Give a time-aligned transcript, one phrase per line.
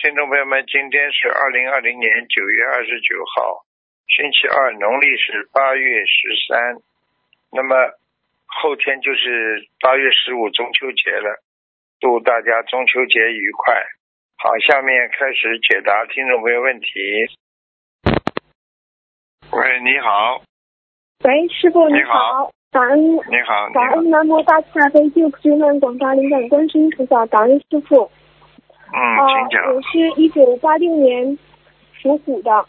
[0.00, 3.64] 好，听众朋友们，今天是二零二零年九月二十九号，
[4.08, 6.76] 星期二，农历是八月十三。
[7.52, 7.76] 那么
[8.46, 11.42] 后天就是八月十五中秋节了，
[12.00, 13.74] 祝大家中秋节愉快。
[14.38, 16.88] 好，下面开始解答听众朋友问题。
[19.52, 20.40] 喂，你好，
[21.24, 28.10] 喂，师傅你好，感恩你好，你好感恩，南无大慈大悲救苦救难广大灵感观世音菩萨，感恩师傅。
[28.92, 29.74] 嗯，啊请讲。
[29.74, 31.38] 我是一九八六年
[31.92, 32.66] 属虎的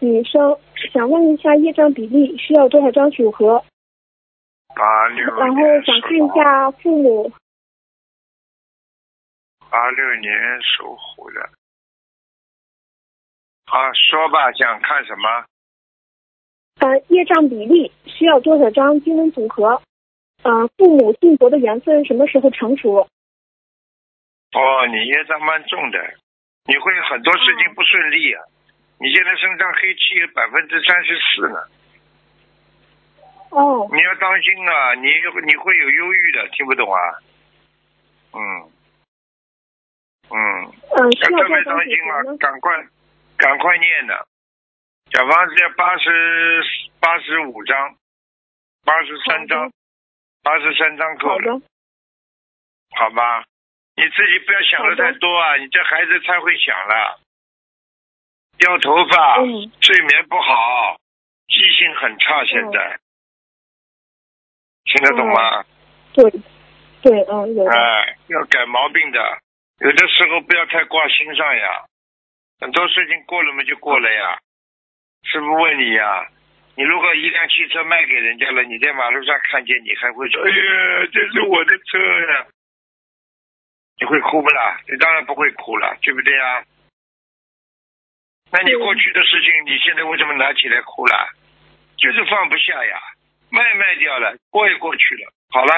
[0.00, 0.58] 女生，
[0.92, 3.64] 想问一下业障比例需要多少张组合？
[4.74, 7.30] 八六然后想看一下父母
[9.70, 10.32] 八六年
[10.62, 11.40] 属虎的。
[13.66, 15.44] 啊，说吧，想看什么？
[16.80, 19.80] 呃业障比例需要多少张经文组合？
[20.42, 23.06] 呃，父母信佛的缘分什么时候成熟？
[24.52, 26.14] 哦，你业障蛮重的，
[26.64, 28.42] 你会很多事情不顺利啊。
[28.98, 31.58] 你现在身上黑气有百分之三十四呢，
[33.50, 34.94] 哦，你要当心啊！
[34.94, 35.08] 你
[35.44, 37.00] 你会有忧郁的，听不懂啊？
[38.32, 38.70] 嗯
[40.30, 40.38] 嗯，
[40.96, 42.22] 嗯、特别当心啊？
[42.38, 42.86] 赶快
[43.36, 44.26] 赶快念的，
[45.10, 46.62] 小房子要八十
[47.00, 47.96] 八十五张，
[48.84, 49.72] 八十三张，
[50.42, 51.60] 八十三张够了，
[52.94, 53.44] 好吧？
[53.94, 54.96] 你自己不要想的。
[54.96, 57.20] 太多啊，你这孩子太会想了，
[58.58, 59.70] 掉头发，嗯。
[59.80, 60.96] 睡眠不好，
[61.48, 62.98] 记性很差，现在、
[64.84, 65.64] 听得懂吗？
[66.14, 66.30] 对，
[67.02, 67.66] 对，嗯，有。
[67.68, 69.38] 哎，要改毛病的，
[69.80, 71.84] 有的时候不要太挂心上呀，
[72.60, 74.38] 很多事情过了嘛就过了呀。
[75.24, 76.28] 师傅问你呀，
[76.76, 81.98] 你如果一辆汽车卖给人家了，你在马路上看见，你还会说，哎呀，这是我的车
[82.32, 82.46] 呀，
[84.02, 84.80] 你会哭不啦？
[84.90, 86.64] 你当然不会哭了，对不对呀？
[88.50, 91.30] 那你过去的事情，你现在为什么拿起来哭了？
[91.96, 92.98] 就是放不下呀，
[93.48, 95.72] 卖卖掉了，过也过去了，好了，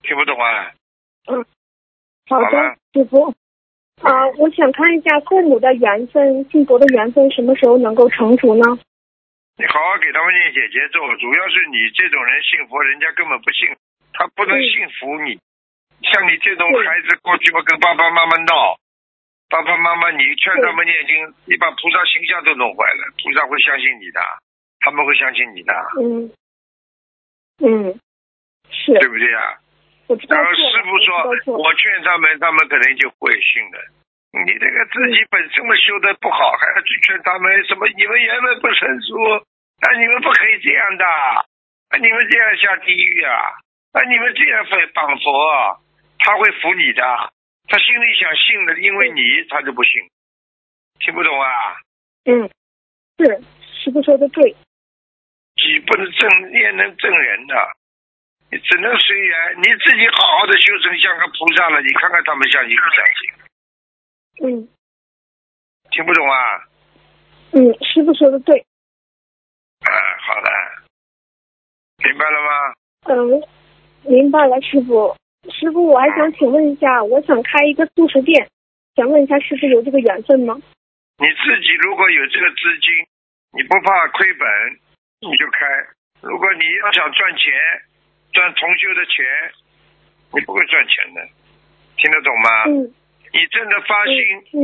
[0.00, 0.72] 听不懂啊？
[1.28, 1.44] 嗯，
[2.30, 3.28] 好的好了，师傅。
[4.00, 8.64] 啊、我想看一下父母的缘分，信佛的缘分什么时候能够成熟呢？
[9.58, 13.68] 你好好给他们念姐姐咒，主要是你这种人信佛，人家根本不信，
[14.14, 15.38] 他不能嗯信服你。
[16.02, 18.76] 像你这种孩子，过去嘛跟爸爸妈妈闹，
[19.48, 24.20] 爸爸妈妈你劝他们念经，你把菩萨形象都弄坏了，菩萨会相信你的，
[24.80, 26.30] 他们会相信你的，嗯，
[27.64, 28.00] 嗯，
[28.70, 29.58] 是，对不对啊？
[30.08, 33.78] 然后，师傅说我劝他们，他们可能就会信了。
[34.32, 37.88] 你这个自己本身嘛修的不好，还要去劝他们什么？
[37.88, 39.44] 你们原本不成熟，
[39.80, 41.04] 那你们不可以这样的，
[41.90, 43.52] 那你们这样下地狱啊？
[43.92, 45.80] 那你们这样会绑佛，
[46.18, 47.02] 他会服你的。
[47.68, 49.20] 他心里想信的，因为你
[49.50, 50.00] 他就不信，
[51.00, 51.76] 听不懂啊？
[52.24, 52.48] 嗯，
[53.18, 53.42] 是，
[53.84, 54.56] 师傅说的对，
[55.56, 57.54] 己不能正也能正人的，
[58.50, 59.58] 你只能随缘。
[59.58, 64.48] 你自己好好的修成像个菩萨了，你看看他们相信不相信？
[64.48, 64.68] 嗯
[65.90, 66.64] 听不懂啊？
[67.52, 68.58] 嗯，师傅说的对，
[69.80, 70.50] 啊，好的，
[72.04, 72.74] 明白了吗？
[73.04, 73.42] 嗯，
[74.04, 75.14] 明白了，师傅。
[75.46, 78.48] 师傅，我还想请问一下，我想开一个素食店，
[78.96, 80.54] 想问一下，师傅有这个缘分吗？
[81.18, 82.90] 你自己如果有这个资金，
[83.54, 84.46] 你不怕亏本，
[85.22, 85.66] 你就开。
[86.22, 87.52] 如果你要想赚钱，
[88.32, 89.24] 赚同修的钱，
[90.34, 91.22] 你不会赚钱的，
[91.96, 92.48] 听得懂吗？
[92.66, 92.94] 嗯
[93.30, 94.16] 你真的发心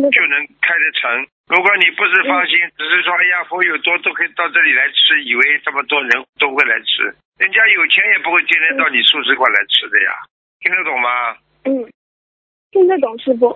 [0.09, 1.27] 就能开得成。
[1.53, 6.11] 如果你不是发心，只是说哎呀佛友多都可以到这里来吃，以为这么多人
[6.41, 10.17] 都会来吃，人家有钱也不会天天到你素食馆来吃的呀，
[10.64, 11.36] 听得懂吗？
[11.64, 11.93] 嗯，
[12.70, 13.52] 听得懂，师傅。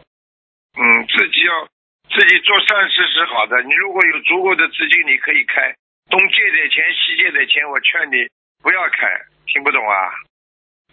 [0.76, 1.64] 嗯，自己要
[2.10, 3.62] 自己做善事是好的。
[3.62, 5.74] 你如果有足够的资金，你可以开，
[6.10, 8.28] 东借点钱，西借点钱，我劝你
[8.60, 9.08] 不要开，
[9.46, 10.12] 听不懂啊？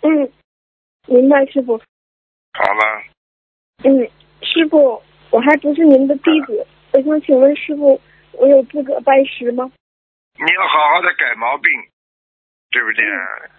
[0.03, 0.31] 嗯，
[1.07, 1.77] 明白，师傅。
[1.77, 3.03] 好了，
[3.83, 4.07] 嗯，
[4.41, 7.99] 师傅，我还不是您的弟子，我想请问师傅，
[8.31, 9.69] 我有资格拜师吗？
[10.39, 11.69] 你要好好的改毛病，
[12.71, 13.03] 对不对？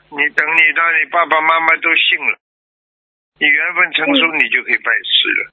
[0.09, 2.38] 你等你让你爸爸妈妈都信了，
[3.38, 5.50] 你缘分成熟，你就可以拜师了。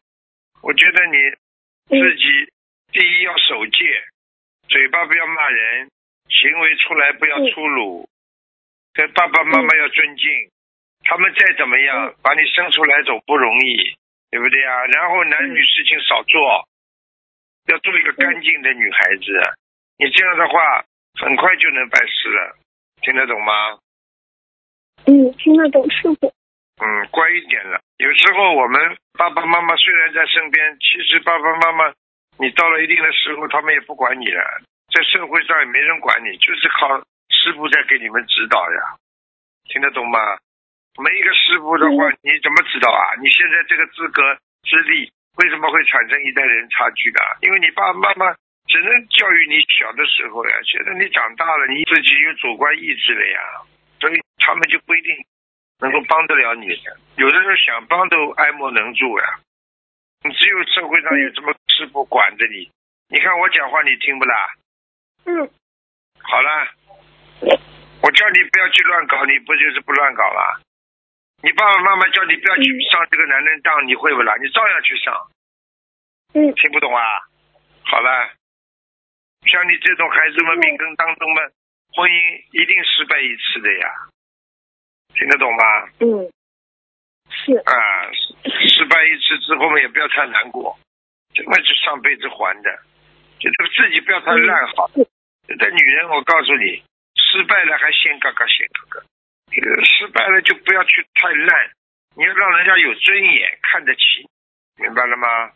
[0.61, 1.17] 我觉得你
[1.89, 2.23] 自己
[2.91, 3.83] 第一要守戒，
[4.69, 5.89] 嘴巴不要骂人，
[6.29, 8.07] 行为出来不要粗鲁，
[8.93, 10.25] 跟爸爸妈妈要尊敬。
[11.05, 13.75] 他们再怎么样把你生出来总不容易，
[14.31, 14.85] 对不对啊？
[14.85, 16.39] 然后男女事情少做，
[17.67, 19.25] 要做一个干净的女孩子。
[19.97, 20.85] 你这样的话，
[21.19, 22.55] 很快就能拜师了，
[23.01, 23.77] 听得懂吗？
[25.05, 26.33] 嗯，听得懂，师傅。
[26.81, 27.79] 嗯，乖一点了。
[27.97, 31.93] 有时候我们爸爸妈妈虽然在身边，其实爸爸妈妈，
[32.39, 34.41] 你到了一定的时候，他们也不管你了，
[34.91, 36.99] 在社会上也没人管你，就是靠
[37.29, 38.97] 师傅在给你们指导呀。
[39.69, 40.19] 听得懂吗？
[40.97, 43.17] 没一个师傅的话，你怎么知道啊？
[43.21, 44.21] 你现在这个资格
[44.67, 47.21] 资历，为什么会产生一代人差距的？
[47.41, 48.35] 因为你爸爸妈妈
[48.67, 53.39] 只能教育你小的时候呀，现在你长大了，你自己有主观意志了呀，
[54.01, 55.15] 所以他们就不一定
[55.83, 56.67] 能够帮得了你。
[57.17, 59.25] 有的时候想帮都爱莫能助呀。
[60.23, 62.71] 你只有社会上有这么师傅管着你，
[63.09, 64.55] 你看我讲话你听不啦？
[65.25, 65.49] 嗯，
[66.21, 66.71] 好啦，
[67.41, 70.61] 我叫你不要去乱搞，你不就是不乱搞了？
[71.43, 74.33] 你爸爸妈妈叫你不要去上这个男人当，你会不啦？
[74.41, 75.13] 你照样去上。
[76.33, 77.03] 嗯，听不懂啊？
[77.83, 78.31] 好了，
[79.45, 81.51] 像你这种孩子们命根当中的
[81.95, 84.07] 婚姻一定失败一次的呀，
[85.15, 85.63] 听得懂吗？
[85.99, 86.31] 嗯，
[87.29, 87.73] 是，啊，
[88.43, 90.77] 失失败一次之后嘛，也不要太难过，
[91.33, 92.69] 这个是上辈子还的，
[93.39, 94.89] 就这个自己不要太烂好。
[94.95, 95.05] 嗯
[95.45, 96.81] 这女人，我告诉你，
[97.15, 99.05] 失败了还先嘎嘎先嘎嘎，
[99.51, 101.69] 这个失败了就不要去太烂，
[102.15, 104.01] 你要让人家有尊严，看得起，
[104.77, 105.51] 明白了吗？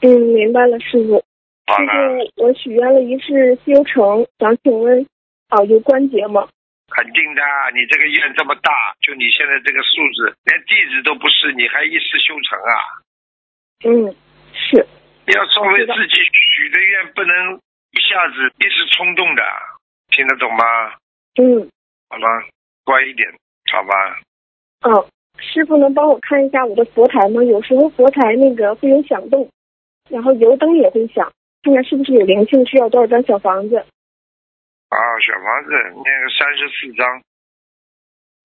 [0.00, 1.18] 嗯，明白了，师傅。
[1.18, 1.24] 师
[1.66, 5.06] 好了，我许愿了一世修成，想请问，
[5.50, 6.48] 啊，有关节吗？
[6.90, 7.42] 肯定的，
[7.72, 12.74] 你这个愿这么大，就你现在这个素质，连弟子都不是，你还一世修成啊？
[13.84, 14.14] 嗯，
[14.52, 14.84] 是，
[15.32, 17.54] 要稍微自己许的愿，不能
[17.92, 19.42] 一下子一时冲动的，
[20.10, 20.64] 听得懂吗？
[21.40, 21.70] 嗯
[22.10, 22.26] 好吧，
[22.84, 23.26] 乖一点，
[23.72, 24.20] 好吧？
[24.82, 25.06] 嗯，
[25.38, 27.42] 师傅能帮我看一下我的佛台吗？
[27.44, 29.48] 有时候佛台那个会有响动，
[30.10, 31.32] 然后油灯也会响，
[31.62, 33.86] 看看是不是有灵性，需要多少张小房子？
[34.90, 35.70] 啊，小房子
[36.04, 37.22] 那个三十四章，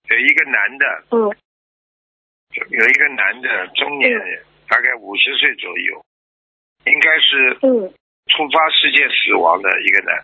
[0.09, 1.29] 有一个男的，嗯。
[2.69, 6.05] 有一个男的，中年人，大概五十岁左右，
[6.85, 7.93] 应该是嗯。
[8.31, 10.21] 突发事件死亡的一个男。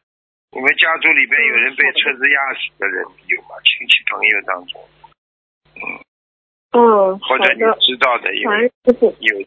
[0.51, 3.55] 你们家族里边有人被车子压死的人有吗？
[3.63, 4.89] 亲戚朋友当中，
[5.75, 5.81] 嗯，
[6.73, 8.51] 嗯或者你，知道的有。
[8.51, 9.39] 有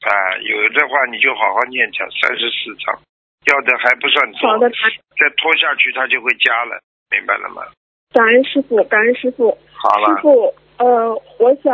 [0.00, 3.00] 啊，有的话你就好好念讲三十四章，
[3.46, 7.62] 要的还不算多好，的，再拖下去他就会加了，明白了吗？
[8.12, 9.56] 感恩师傅，感恩师傅。
[9.72, 11.72] 好了，师傅，呃，我想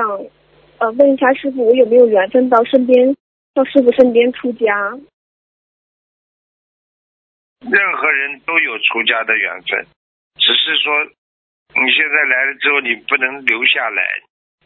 [0.78, 3.14] 呃问一下师傅，我有没有缘分到身边
[3.54, 4.90] 到师傅身边出家？
[7.68, 9.86] 任何人都有出家的缘分，
[10.38, 11.04] 只是说
[11.74, 14.02] 你现在来了之后，你不能留下来，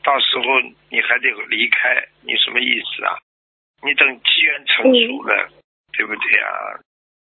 [0.02, 0.44] 到时候
[0.91, 3.17] 你还得离开，你什么意思啊？
[3.82, 5.49] 你等机缘成熟了，
[5.93, 6.76] 对不对啊？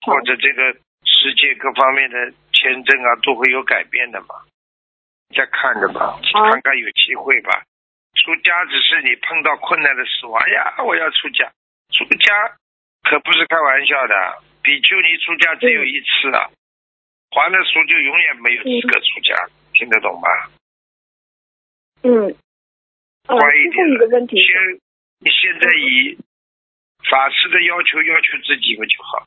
[0.02, 0.72] 好或者这个
[1.04, 4.34] 世界各方面的签证啊，都会有改变的嘛。
[5.34, 7.62] 再看着吧，看看有机会吧。
[8.14, 11.50] 出家只是你碰到困难的时候，哎呀，我要出家。
[11.90, 12.56] 出家
[13.02, 16.50] 可不是开玩笑的，比丘尼出家只有一次啊，
[17.30, 19.34] 还了俗就永远没有资格出家，
[19.72, 20.28] 听得懂吗？
[22.02, 22.36] 嗯。
[23.28, 24.80] 呃，乖一点最后一个问题是，先，
[25.20, 26.18] 你现在以
[27.08, 29.24] 法师的要求要求自己不就好？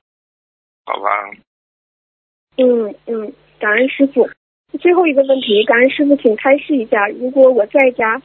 [0.85, 1.09] 好吧？
[2.57, 4.29] 嗯嗯，感恩师傅。
[4.79, 8.21] 最后一个问题，感恩师傅，请开示一下，如果我在家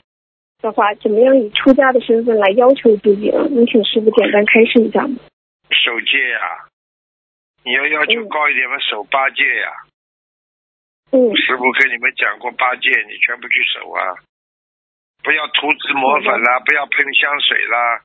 [0.61, 3.49] 的话，怎么样以出家的身份来要求自己呢？
[3.51, 5.17] 能请师傅简单开示一下吗？
[5.71, 6.67] 守戒呀、
[7.65, 9.73] 你要要求嗯高一点嘛，守八戒呀、
[11.13, 14.15] 嗯师傅跟你们讲过八戒，你全部去守啊！
[15.23, 18.03] 不要涂脂抹粉啦，不要喷香水啦，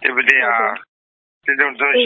[0.00, 0.82] 对不对好啊的？
[1.44, 2.04] 这种东西、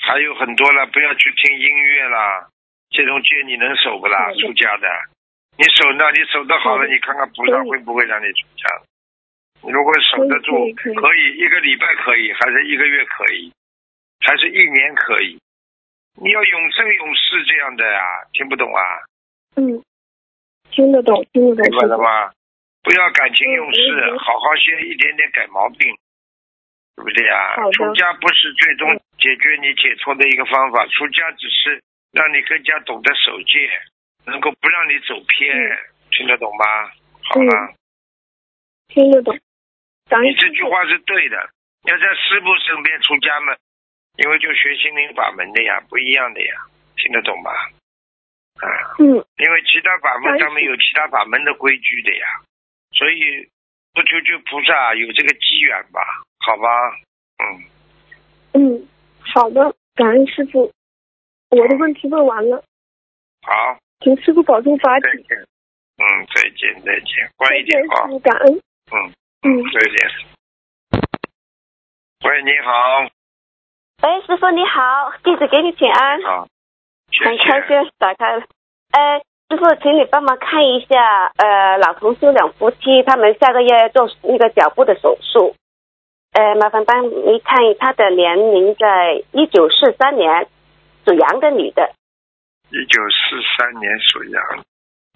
[0.00, 2.48] 还有很多了，不要去听音乐啦，
[2.90, 4.88] 这种戒你能守不啦出家的，
[5.58, 8.68] 你守呢，你守得好了，你看看菩萨会不会让你出家？
[9.60, 13.52] 你如果守得住，可以一个礼拜可以，还是一个月可以，
[14.24, 15.38] 还是一年可以？
[16.20, 18.00] 你要永生永世这样的呀、
[18.32, 18.82] 听不懂啊？
[19.56, 19.82] 嗯，
[20.70, 21.86] 听得懂，听得懂，明白。
[21.88, 22.30] 了吗？
[22.82, 25.94] 不要感情用事，好好先一点点改毛病，
[26.98, 33.70] 对不对呀、出家不是最终嗯解决你解脱的一个方法，出家只是让你更加懂得守戒，
[34.26, 35.78] 能够不让你走偏，嗯
[36.10, 36.90] 听得懂吗？
[37.22, 37.72] 好了，
[38.88, 39.32] 听得懂。
[39.36, 40.34] 你。
[40.34, 41.38] 这句话是对的，
[41.84, 43.54] 要在师傅身边出家嘛，
[44.16, 46.52] 因为就学心灵法门的呀，不一样的呀，
[46.96, 47.52] 听得懂吧？
[48.58, 48.66] 啊。
[48.98, 49.06] 嗯，
[49.38, 52.26] 因为其他法门但是上面有其他法门的规矩的呀，
[52.90, 53.46] 所以
[53.94, 56.02] 不求求菩萨有这个机缘吧，
[56.40, 56.68] 好吧？
[57.38, 57.64] 嗯，
[58.54, 58.88] 嗯，
[59.20, 60.70] 好的，感恩师傅。
[61.50, 62.62] 我的问题问完了，
[63.42, 65.16] 好，请师傅保重法体再。
[65.16, 65.46] 见。
[65.98, 66.04] 嗯，
[66.34, 68.08] 再见，再见，乖再见，一点啊师。
[68.08, 68.60] 傅，感恩。
[68.92, 69.98] 嗯，嗯，再见。
[72.24, 72.70] 喂，你好，
[74.02, 76.46] 哎，师傅你好，弟子给你请安，好，
[77.10, 77.66] 谢很开。
[77.66, 78.44] 心打开了。
[78.90, 79.18] 哎，
[79.50, 85.54] 师傅，请你帮忙看一下，呃，老同修两夫妻他们下个月做那个脚部的手术，
[86.32, 90.46] 呃，麻烦帮你看他的年龄在一九四三年，
[91.04, 91.90] 属羊的女的，
[92.70, 94.42] 一九四三年属羊。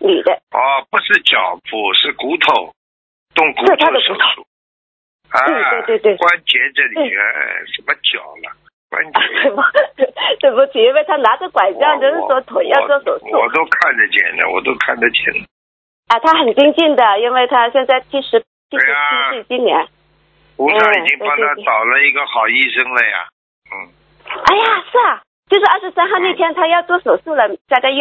[0.00, 2.72] 女的，哦，不是脚部，是骨头，
[3.34, 4.46] 动骨是他的骨头头手术。
[5.30, 7.10] 啊，嗯对对对关节这里，
[7.70, 8.50] 什么脚了？
[8.90, 9.20] 关节。
[10.40, 15.46] 对不对不起，因为他拿着拐杖，就是说腿要做手术我我都看得见的，我都看得见的。
[16.08, 18.40] 啊，他很精进的，因为他现在七十
[18.70, 19.86] 七十七岁，今年。
[20.62, 23.28] 菩萨已经帮他找了一个好医生了呀。
[23.72, 23.90] 嗯
[24.46, 28.00] 哎呀，是啊，就是二十三号那天他要做手术了，下个月。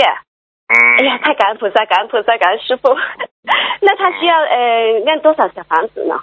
[0.68, 0.76] 嗯。
[1.00, 2.96] 哎呀，太感恩菩萨，感恩菩萨，感恩师傅。
[3.82, 6.22] 那他需要呃念多少小房子呢？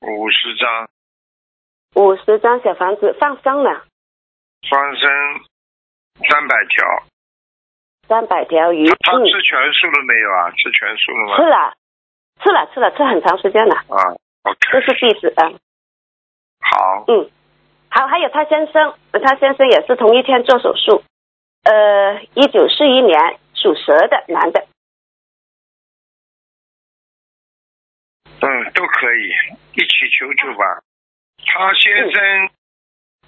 [0.00, 0.88] 五十张
[1.94, 3.84] 五十张小房子放生了，
[4.68, 5.10] 放生
[6.28, 7.04] 三百条。
[8.08, 8.88] 三百条鱼。
[8.88, 10.50] 他嗯，吃全素了没有啊？
[10.50, 11.36] 吃全素了吗？
[11.36, 11.74] 吃了，
[12.42, 14.16] 吃了，吃了，吃很长时间了，啊
[14.58, 15.52] 这是地址啊
[16.60, 17.30] 好，嗯。
[17.92, 21.02] 好，还有他先生，他先生也是同一天做手术，
[21.64, 24.64] 呃，一九四一年属蛇的男的，
[28.40, 29.32] 嗯，都可以
[29.74, 30.64] 一起求求吧。
[31.44, 32.50] 他先生，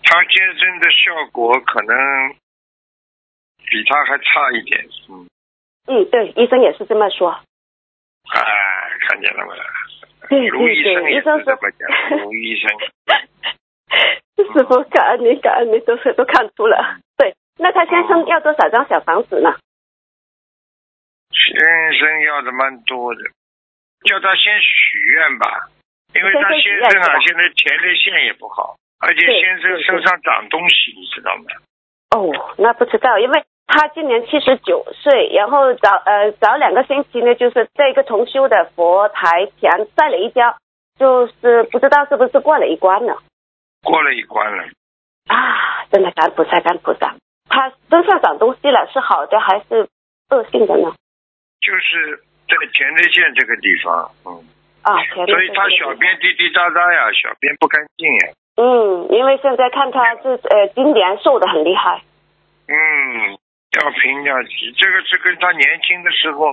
[0.04, 2.36] 他先生的效果可能
[3.66, 4.88] 比他还差一点。
[5.08, 5.26] 嗯，
[5.86, 7.32] 嗯，对，医生也是这么说。
[8.32, 8.40] 哎，
[9.08, 9.56] 看见了没？
[10.28, 11.58] 对卢医对对，医生说
[12.24, 12.70] 卢医生。
[14.52, 16.98] 师傅，感恩你，感恩你，都是都看出了。
[17.16, 19.54] 对，那他先生要多少张小房子呢？
[21.30, 21.56] 先
[21.98, 23.20] 生要的蛮多的，
[24.04, 25.70] 叫他先许愿吧，
[26.14, 31.44] 因为他先先生啊，现在前列腺也不好，而且先生身上长东西，你知道吗？
[32.10, 40.56] 哦，那不知道，因为他今年七十九岁，然后早呃早两个星期呢，就是在一个重修的佛台前摔了一跤，
[40.98, 43.16] 就是不知道是不是过了一关了
[43.82, 44.64] 过了一关了，
[45.28, 45.84] 啊！
[45.90, 47.14] 真的感恩菩萨，感恩菩萨。
[47.48, 49.88] 他身上长东西了，是好的还是
[50.30, 50.92] 恶性的呢？
[51.60, 52.16] 就是
[52.48, 54.44] 在前列腺这个地方，嗯，
[54.82, 62.02] 啊，所以他小便滴滴答答呀，小便不干净呀，嗯，因为现在看他是呃今年瘦的很厉害，
[62.68, 63.38] 嗯，
[63.80, 66.52] 要平要急，这个是跟他年轻的时候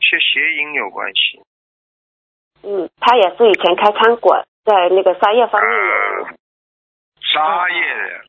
[0.00, 1.42] 些邪淫有关系。
[2.62, 6.34] 嗯，他也是以前开餐馆，在那个沙业方面有啊，
[7.20, 8.24] 沙业的，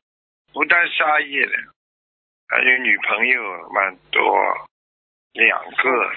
[0.53, 1.53] 不但沙业的，
[2.49, 3.41] 还有女朋友
[3.71, 4.21] 蛮多，
[5.33, 6.15] 两个。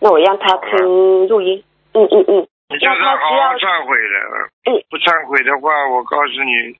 [0.00, 1.62] 那我让他听录音。
[1.94, 6.76] 嗯嗯嗯，你叫他好好忏悔了，嗯不忏悔的话，我告诉你，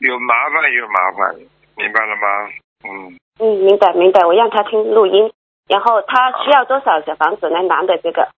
[0.00, 1.36] 有麻烦有麻烦，
[1.76, 2.50] 明白了吗？
[2.84, 5.32] 嗯，嗯，明白明白，我让他听录音。
[5.66, 7.62] 然后他需要多少小房子呢？
[7.62, 8.28] 男的这个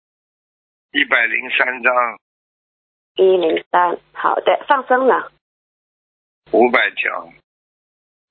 [0.92, 1.92] 一百零三张，
[3.16, 5.32] 一零三，好的，放生了
[6.52, 7.28] 五百条，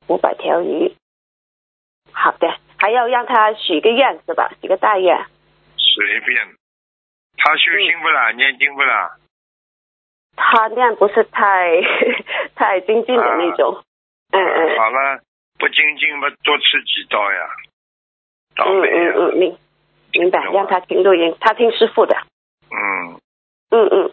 [0.07, 0.95] 五百条鱼。
[2.13, 4.49] 好的，还要让他许个愿是吧？
[4.61, 5.25] 许个大愿。
[5.77, 6.55] 随便。
[7.37, 8.31] 他修心不啦？
[8.31, 9.17] 念经不啦？
[10.37, 11.81] 他念不是太
[12.55, 13.83] 太精进的那种。
[14.31, 15.21] 嗯嗯好了，
[15.65, 17.49] 不精进嘛，多吃几刀呀，
[18.55, 18.85] 倒嗯。
[18.85, 19.57] 嗯嗯，明
[20.13, 22.15] 明白，让他听录音，他听师傅的。
[22.69, 23.17] 嗯，
[23.71, 24.11] 嗯嗯，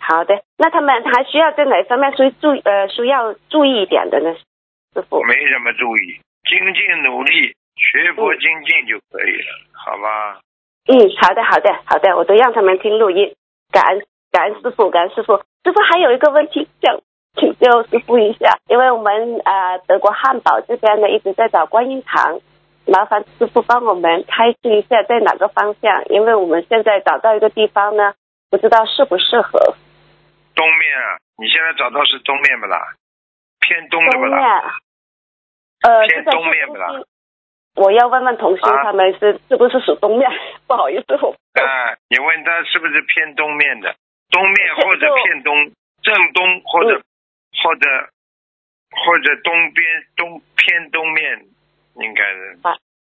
[0.00, 0.42] 好的。
[0.56, 4.34] 那他们还需要在哪方面需注呃需要注意一点的呢？
[4.94, 5.22] 师傅。
[5.24, 6.18] 没什么注意，
[6.48, 10.40] 精进努力，学佛嗯精进就可以了，好吧？
[10.88, 13.34] 嗯，好的，好的，好的，我都让他们听录音。
[13.70, 15.36] 感恩，感恩师傅，感恩师傅。
[15.36, 16.98] 师傅还有一个问题想
[17.36, 22.40] 请教师傅一下，因为我们呃德国汉堡这边呢一直在找观音堂，
[22.86, 28.14] 麻烦师傅帮我们开示一下在哪个方向，因为我们现在找到一个地方呢，
[28.50, 29.74] 不知道适不适合。
[30.54, 32.78] 东面啊，你现在找到是东面不啦？
[33.60, 34.74] 偏东的不啦？，
[35.82, 37.02] 呃，偏东面不啦
[37.74, 40.30] 我要问问同修啊他们是、是不是属东面？
[40.68, 43.92] 不好意思，我啊，你问他是不是偏东面的？
[44.30, 45.52] 东面或者 偏东，
[46.02, 47.02] 正东或者、嗯
[47.62, 47.88] 或者
[48.90, 51.46] 或者东边东偏东面，
[51.96, 52.58] 应该是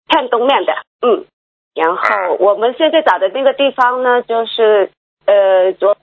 [0.07, 1.25] 偏东面的，嗯。
[1.73, 4.89] 然啊后我们现在找的那个地方呢，就是
[5.25, 5.95] 呃昨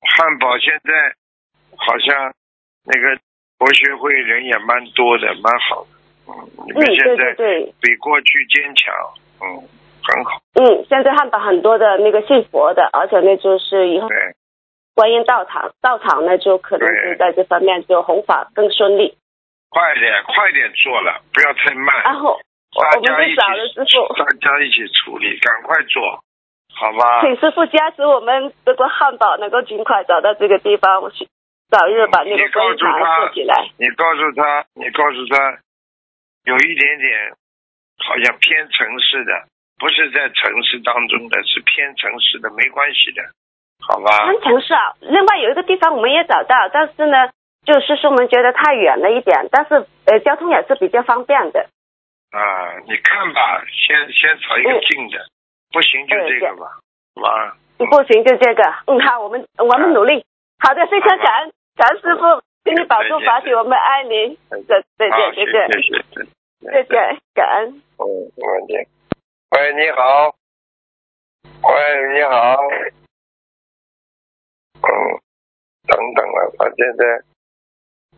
[0.00, 1.14] 汉堡现在
[1.76, 2.32] 好像
[2.84, 3.20] 那个
[3.58, 5.90] 佛学会人也蛮多的，蛮好的。
[6.28, 6.32] 嗯，
[6.66, 7.34] 你们现在
[7.80, 8.94] 比过去坚强。
[9.42, 9.68] 嗯，
[10.02, 10.40] 很好。
[10.54, 14.16] 嗯，现在汉堡很多的那个信佛的，而且那，就是以后对，
[14.96, 19.18] 观音道场，道场呢就可能对是在这方面就弘法更顺利。
[19.68, 22.02] 快点，快点做了，不要太慢。
[22.02, 22.40] 然后
[22.72, 26.00] 大我们家一起就找了师傅，大家一起处理，赶快做，
[26.74, 27.20] 好吧？
[27.20, 31.28] 请师傅加持我们这个汉堡能够尽快找到这个地方，我去
[31.68, 33.68] 早日把那个你告诉观音堂他做起来。
[33.76, 35.58] 你告诉他，你告诉他，
[36.44, 37.36] 有一点点
[37.98, 39.44] 好像偏城市的，
[39.76, 43.20] 不是在城市当中的，是偏城市的，没关系的，
[43.80, 44.26] 好吧？
[44.26, 47.30] 很城市啊，另外有一个地方我们也找到，但是呢，
[47.64, 51.68] 就是说我们觉得太远了一点，但是呃交通也是比较方便的。
[52.32, 55.24] 啊，你看吧，先先找一个嗯近的，
[55.72, 56.66] 不行就这个吧，
[57.14, 57.56] 好吧？
[57.78, 60.24] 不行就这个，嗯好，我们我们努力。
[60.58, 64.36] 好的，非常感恩感恩师傅，请你保重法体，我们爱您。
[64.66, 66.72] 再再，见，谢再见，谢谢谢。
[66.72, 67.82] 再见，感恩。
[67.98, 68.04] 嗯，
[68.36, 68.74] 没问题。
[69.50, 70.34] 喂，你好。
[71.62, 72.56] 喂，你好。
[74.82, 74.88] 嗯，
[75.86, 77.24] 等等了，他现在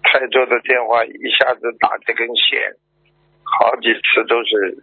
[0.03, 2.77] 太多的电话一下子打这根线，
[3.45, 4.83] 好几次都是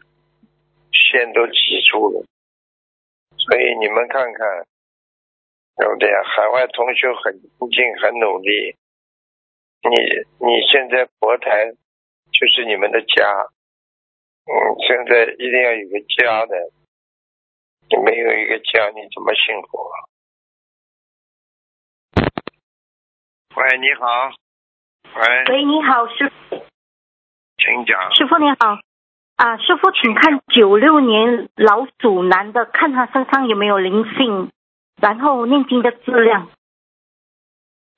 [0.91, 2.25] 线都挤住了，
[3.38, 4.65] 所以你们看看，
[5.77, 6.10] 对不对？
[6.24, 8.75] 海外同学很精进，很努力。
[9.84, 9.96] 你
[10.39, 11.72] 你现在佛台
[12.32, 13.29] 就是你们的家，
[14.46, 14.53] 嗯，
[14.88, 16.72] 现在一定要有个家的，
[17.89, 19.96] 你没有一个家，你怎么幸福啊？
[23.55, 24.31] 喂，你好。
[25.15, 26.65] 喂，喂，你好，师傅，
[27.57, 28.13] 请讲。
[28.13, 28.79] 师傅你好，
[29.38, 34.51] 啊，师傅，请看九六年老鼠男的，看他身上有没有灵性，
[35.01, 36.50] 然后念经的质量。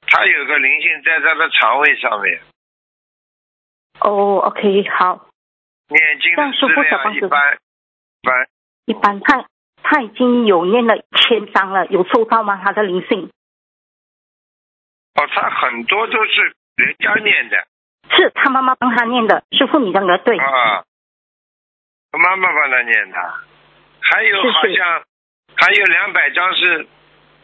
[0.05, 2.39] 他有个灵性在他的肠胃上面，
[3.99, 5.27] 哦，OK，好，
[5.88, 8.47] 念经的质量一般，一般。
[8.86, 9.47] 一般他
[9.82, 12.62] 他已经有念了一千张了，有收到吗？
[12.63, 13.32] 他的灵性
[15.17, 17.58] 哦，他很多都是人家念的
[18.10, 20.84] 是他妈妈帮他念的，师傅你讲的对，啊，
[22.12, 23.34] 妈妈帮他念的，
[23.99, 25.03] 还有是是好像
[25.56, 26.88] 还有两百张是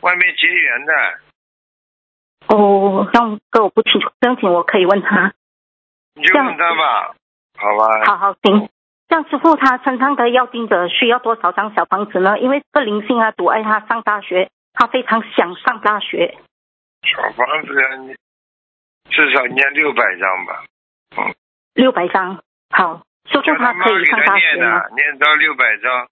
[0.01, 0.93] 外面结缘的，
[2.47, 5.33] 哦，让这我不清楚，申请我可以问他。
[6.15, 7.15] 你就问他吧，
[7.57, 8.05] 好吧？
[8.05, 8.69] 好好行。
[9.09, 12.39] 像师傅他身上的要定者需要多少张小房子呢？
[12.39, 16.38] 因为这个灵性啊阻碍他上大学，他非常想上大学。
[17.03, 18.15] 小房子啊，你
[19.09, 20.63] 至少念六百张吧，
[21.17, 21.35] 嗯。
[21.75, 24.57] 六百张，好，师傅叫他可以上大学吗？
[24.57, 26.07] 念的，念到六百张，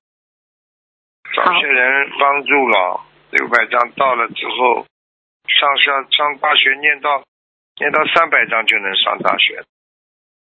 [1.34, 3.01] 找些人帮助了，
[3.32, 4.86] 六百张到了之后，
[5.47, 7.23] 上上上大学念到
[7.80, 9.63] 念到三百张就能上大学。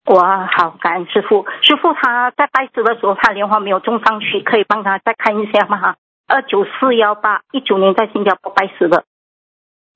[0.05, 1.45] 哇，好，感恩师傅。
[1.61, 5.95] 师傅他在拜师的时候，他莲花没有种上去，可以帮他再看一下吗？
[6.27, 9.03] 二九四幺八，一九年在新加坡拜师的，二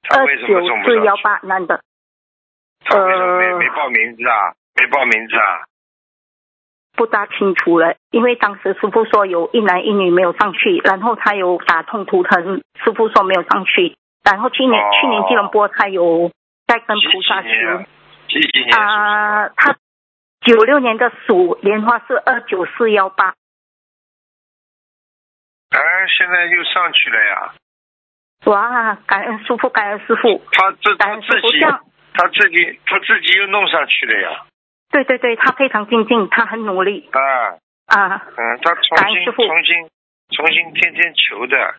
[0.04, 1.24] 他为什么九四幺上去？
[1.24, 1.82] 八男的，
[2.86, 4.54] 他为什么没呃没报名字啊？
[4.76, 5.64] 没报名字啊？
[6.96, 16.32] 不大清楚了，因为当时师傅说有一男一女没有上去，然后他有打通图腾，师傅说没有上去，然后去年、哦去年吉隆坡他有
[16.68, 17.84] 在跟菩萨几年啊
[18.28, 18.86] 求几几年属什么？
[18.86, 19.76] 啊，他
[20.42, 23.34] 九六年的鼠莲花是二九四幺八，
[25.70, 25.80] 哎，
[26.16, 27.54] 现在又上去了呀！
[28.46, 31.66] 哇，感恩师傅，感恩师傅，他自他自己。
[32.16, 34.46] 他自己他自己又弄上去了呀！
[34.92, 38.22] 对对对，他非常精进，他很努力啊，啊。
[38.38, 39.90] 嗯，他重新重新
[40.30, 41.74] 重新天天求的，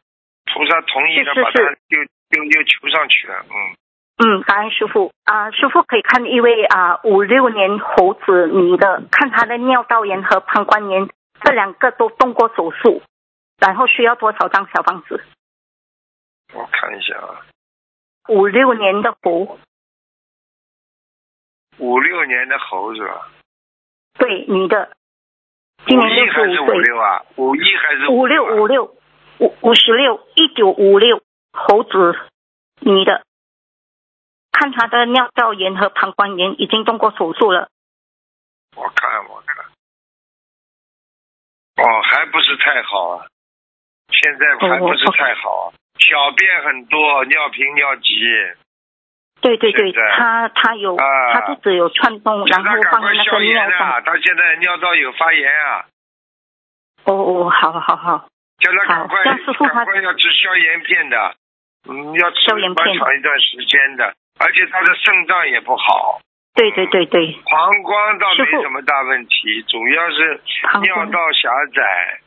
[0.53, 3.55] 菩萨同意了，是是把他是又又又求上去了，嗯，
[4.27, 11.09] 嗯，感恩师傅啊，师傅可以看一位啊五六年猴子女的，看她的尿道炎和膀胱炎
[11.44, 13.03] 这两个都动过手术，
[13.61, 15.22] 然后需要多少张小房子？
[16.55, 17.45] 我看一下啊，
[18.29, 19.59] 五六年的猴，
[21.79, 23.29] 五六年的猴是吧？
[24.14, 24.97] 对，女的，
[25.87, 27.25] 今年还是五六啊？
[27.37, 28.55] 五一还是五六啊？
[28.55, 28.97] 五六
[29.40, 31.21] 五五十六，一九五六，
[31.53, 31.90] 猴子，
[32.81, 33.25] 女的，
[34.53, 37.69] 看她的尿道炎和膀胱炎已经动过手术了。
[38.77, 39.64] 我看我看，
[41.85, 43.27] 哦，还不是太好啊，
[44.11, 48.20] 现在还不是太好啊，小便很多，尿频尿急，
[49.40, 50.16] 对对对，现在。
[50.16, 51.33] 她她有，啊。
[51.33, 53.70] 他肚子有窜动，叫然后放那个尿啊！
[53.78, 54.02] 上。
[54.04, 55.85] 他现在尿道有发炎啊，
[57.04, 58.28] 哦哦，好好好，
[58.59, 61.35] 叫他赶快师傅他赶快要吃消炎片的，
[61.88, 62.87] 嗯，要吃消炎片。
[62.87, 66.20] 蛮长一段时间的，而且他的肾脏也不好，
[66.54, 70.40] 对对对对，膀胱倒没什么大问题，主要是
[70.83, 72.20] 尿道狭窄，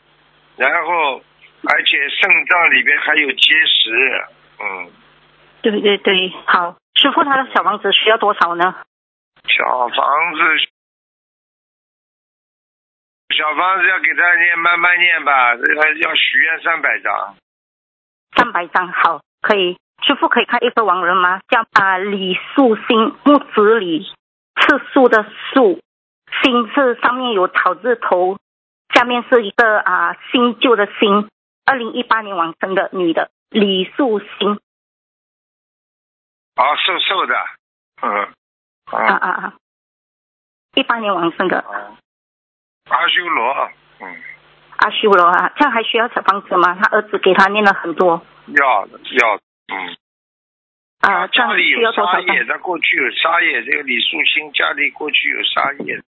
[0.58, 1.22] 然后
[1.64, 4.28] 而且肾脏里边还有结石，
[4.60, 4.92] 嗯，
[5.62, 8.76] 对对对，好，师傅他的小房子需要多少呢？
[9.48, 10.42] 小房子，
[13.36, 17.36] 小房子要给他念，慢慢念吧，这个要许愿三百张。
[18.36, 19.78] 三百张，好，可以。
[20.06, 21.42] 师傅可以看一个亡人吗？
[21.50, 24.04] 叫啊李树新，木子李，
[24.62, 25.82] 次数的数，
[26.44, 28.38] 新是上面有草字头，
[28.94, 31.28] 下面是一个啊新旧的新。
[31.68, 34.58] 二零一八年往生的女的李素心。
[36.56, 37.36] 啊，瘦瘦的，
[38.02, 38.34] 嗯。
[38.86, 39.54] 啊啊啊！
[40.76, 41.60] 一八年往生的。
[42.90, 44.24] 阿修罗，嗯。
[44.78, 46.74] 阿修罗啊，这样还需要小房子吗？
[46.82, 48.26] 他儿子给他念了很多。
[48.48, 49.36] 要要，
[49.68, 49.98] 嗯。
[51.02, 56.02] 啊，家里有沙叶，他过去有沙叶，这个李素新家里过去有沙叶。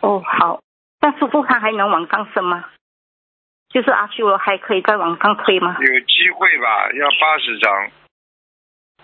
[0.00, 0.62] 哦，好。
[1.00, 2.70] 那师傅他还能往上升吗？
[3.72, 5.76] 就是阿修罗还可以再往上推吗？
[5.80, 7.90] 有机会吧，要八十张。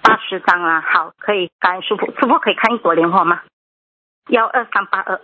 [0.02, 3.42] 八十张啊，好，可以，感恩师傅，师傅可以看一朵莲花吗？
[4.28, 5.20] 幺二三八二，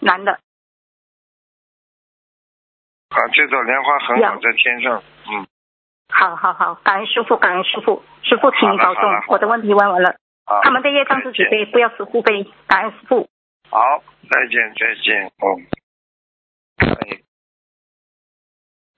[0.00, 0.32] 男的。
[3.10, 5.46] 啊，这朵莲花很好，在天上，嗯。
[6.08, 9.02] 好好好，感恩师傅，感恩师傅，师傅请你保重。
[9.28, 10.16] 我的问题问完了，
[10.62, 13.28] 他们的业障自己背，不要师傅背，感恩师傅。
[13.68, 15.66] 好，再见再见，嗯。
[16.80, 17.24] 喂，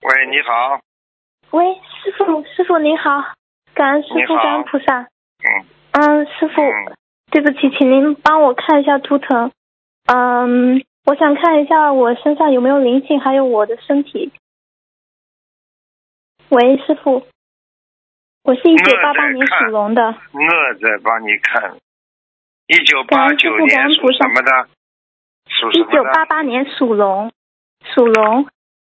[0.03, 0.81] 喂，你好。
[1.51, 3.23] 喂，师傅，师傅您好。
[3.73, 4.99] 感恩师傅，感恩菩萨。
[4.99, 5.07] 嗯。
[5.93, 6.61] 嗯，师傅，
[7.31, 9.53] 对不起，请您帮我看一下图腾。
[10.07, 14.33] 嗯，我想看一下我身上有没有灵性，还有我的身体。
[16.49, 17.25] 喂，师傅，
[18.43, 20.03] 我是一九八八年属龙的。
[20.03, 21.77] 我在帮你看。
[22.67, 24.67] 一九八九年属什么的？
[25.47, 27.31] 属一九八八年属龙，
[27.85, 28.49] 属龙，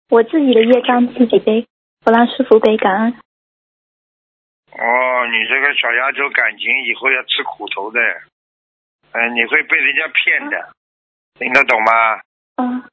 [0.09, 1.67] 我自己的业障自己背，
[2.05, 3.19] 不让师傅背，感恩。
[4.73, 8.01] 哦，你这个小丫头感情以后要吃苦头的，
[9.13, 10.73] 嗯，你会被人家骗的，
[11.39, 12.21] 听得懂吗？
[12.57, 12.85] 嗯。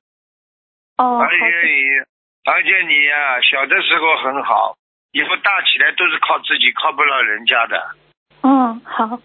[0.98, 1.20] 哦。
[1.20, 4.76] 而且你，而且你呀，小的时候很好，
[5.12, 7.96] 以后大起来都是靠自己，靠不了人家的。
[8.42, 9.20] 嗯，好。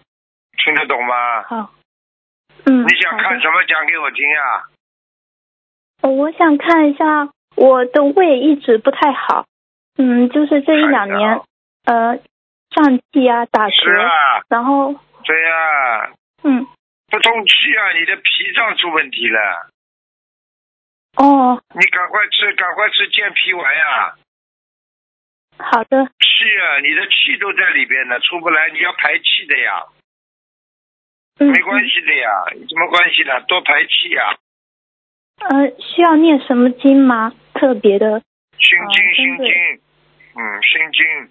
[0.63, 1.43] 听得懂吗？
[1.43, 1.73] 好。
[2.65, 2.83] 嗯。
[2.83, 3.63] 你想看什么？
[3.63, 4.65] 讲给我听呀。
[6.01, 9.45] 我想看一下我的胃一直不太好，
[9.97, 11.41] 嗯，就是这一两年，
[11.85, 12.19] 呃。
[12.69, 14.93] 胀气啊，打嗝，啊然后
[15.23, 16.67] 对呀，嗯，
[17.09, 19.71] 不通气啊，你的脾脏出问题了。
[21.17, 24.13] 哦，你赶快吃，赶快吃健脾丸呀。
[25.57, 26.05] 好的。
[26.05, 29.87] 气啊，你的气都在里边呢，出不来，你要排气的呀。
[31.39, 31.49] 嗯。
[31.49, 33.43] 没关系的呀，有什么关系的？
[33.47, 34.37] 多排气呀。
[35.39, 37.33] 呃，需要念什么经吗？
[37.59, 38.21] 特别的。
[38.57, 39.45] 心经，心经，
[40.35, 41.29] 嗯，心经。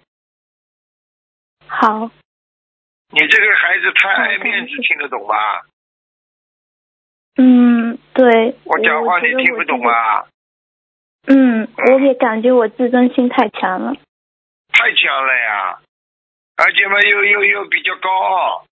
[1.67, 2.11] 好，
[3.11, 5.65] 你这个孩子太爱面子，听得懂吧？
[7.37, 8.55] 嗯，对。
[8.65, 10.27] 我讲话你听不懂啊？
[11.27, 13.93] 嗯，我也感觉我自尊心太强了。
[14.73, 15.79] 太强了呀！
[16.57, 18.65] 而且嘛，又又又比较高傲，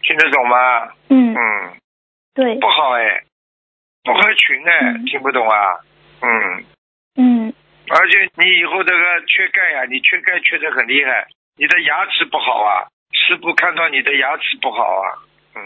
[0.00, 0.92] 听得懂吗？
[1.08, 1.34] 嗯。
[1.34, 1.76] 嗯。
[2.34, 2.58] 对。
[2.58, 3.24] 不好哎，
[4.02, 5.80] 不合群哎，听不懂啊？
[6.20, 6.64] 嗯。
[7.16, 7.52] 嗯。
[7.88, 11.28] 而且你以后这个缺钙呀，你缺钙缺的很厉害。
[11.56, 15.06] 你的牙齿不好啊，师傅看到你的牙齿不好啊，
[15.54, 15.60] 嗯。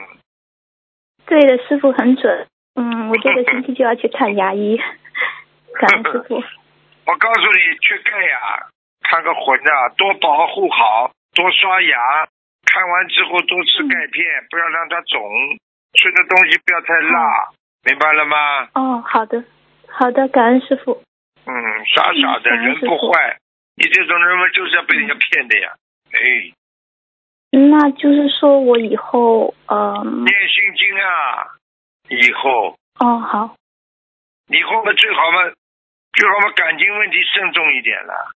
[1.27, 4.77] 对的，师傅很准，嗯，我这个 星期就要去看牙医，
[5.81, 6.37] 感恩师傅。
[7.07, 8.69] 我告诉你，缺钙呀，
[9.03, 11.99] 看个魂啊，多保护好，多刷牙，
[12.67, 15.23] 看完之后多吃钙片，不要让它肿，
[15.95, 17.49] 吃的东西不要太辣，
[17.85, 18.69] 明白了吗？
[18.75, 19.43] 哦，好的，
[19.89, 21.03] 好的，感恩师傅。
[21.47, 21.53] 嗯，
[21.87, 23.39] 傻傻的人不坏。
[23.77, 25.75] 你这种人嘛，就是要被人家骗的呀，
[26.13, 26.53] 哎。
[27.53, 30.03] 那就是说我以后呃。
[30.05, 31.57] 念心经啊，
[32.09, 32.77] 以后。
[33.01, 33.57] 哦，好。
[34.49, 35.51] 以后嘛，最好嘛，
[36.13, 38.33] 最好嘛，感情问题慎重一点了。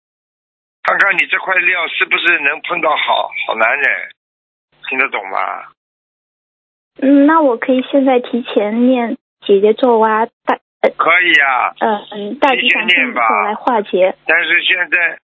[0.82, 4.10] 看看你这块料是不是能碰到好好男人，
[4.88, 5.38] 听得懂吗？
[7.02, 10.58] 嗯，那我可以现在提前念姐姐咒啊，大。
[10.96, 11.72] 可以啊。
[11.80, 14.14] 嗯嗯，大吉祥天吧来化解。
[14.26, 15.18] 但是现在。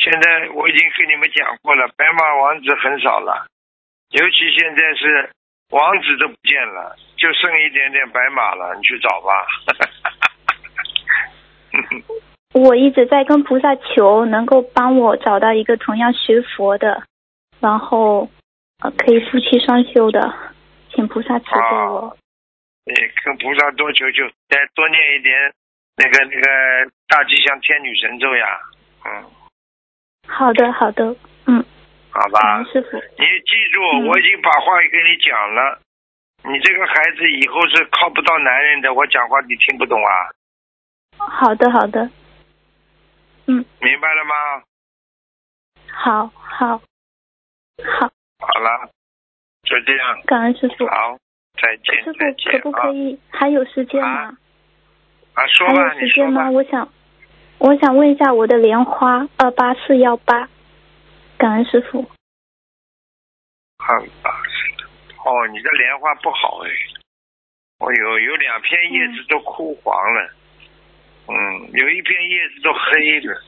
[0.00, 3.48] 现在我已经跟你们讲过了，白马王子很少了，
[4.10, 5.28] 尤其现在是
[5.70, 9.44] 王子都不见了，就剩一点点白马了，你去找吧。
[12.54, 17.02] 我一直在跟菩萨求，能够帮我找到一个同样学佛的，
[17.58, 18.28] 然后
[18.84, 20.32] 呃可以夫妻双修的，
[20.94, 22.16] 请菩萨慈悲我。
[22.88, 25.52] 你跟菩萨多求求，再多念一点
[25.96, 28.60] 那个那个大吉祥天女神咒呀，
[29.04, 29.30] 嗯，
[30.26, 31.04] 好的，好的，
[31.46, 31.62] 嗯，
[32.10, 32.64] 好吧。
[32.64, 32.96] 师傅。
[32.96, 35.80] 你记住，嗯我已经把话给你讲了。
[36.44, 40.30] 你这个孩子以后是靠不到男人的，我讲话你听不懂啊？
[41.18, 42.08] 好的，好的，
[43.46, 44.62] 嗯，明白了吗？
[45.90, 48.88] 好，好，好，好了，
[49.64, 50.86] 就这样，感恩师傅。
[50.86, 51.18] 好，
[51.60, 53.18] 再见师，傅可不可以？
[53.30, 54.36] 还有时间吗？
[55.34, 56.48] 啊，说还吧，有时间吗？
[56.48, 56.64] 你说吧。
[56.64, 56.92] 我想，
[57.58, 60.48] 我想问一下我的莲花二八四幺八，
[61.36, 62.02] 感恩师傅。
[63.78, 64.30] 好吧，
[65.24, 66.70] 哦，你的莲花不好哎，
[67.78, 70.30] 哦有有两片叶子都枯黄了，
[71.28, 73.42] 嗯，有一片叶子都黑了。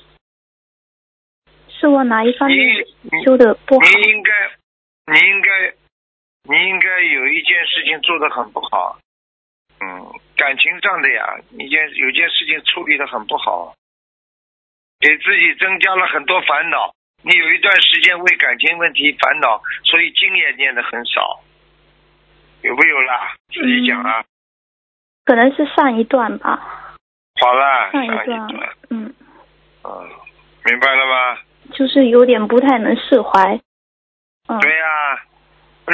[1.68, 2.84] 是我哪一方面
[3.24, 3.86] 修的不好？
[3.86, 4.32] 你应该，
[5.12, 5.74] 你应该，
[6.44, 8.98] 你应该有一件事情做得很不好，
[9.81, 9.87] 嗯，
[10.37, 13.74] 感情上的呀，一件有件事情处理得很不好，
[14.98, 16.94] 给自己增加了很多烦恼。
[17.22, 21.40] 你有一段时间为感情问题烦恼，所以经也念得很少，
[22.62, 23.35] 有没有啦？
[23.53, 24.24] 自己讲啊。
[25.26, 26.96] 可能是上一段吧，
[27.40, 29.14] 好了，上上一段，嗯，
[29.85, 30.09] 嗯，
[30.64, 31.38] 明白了吗？
[31.74, 33.61] 就是有点不太能释怀。
[34.48, 35.29] 嗯，对呀、不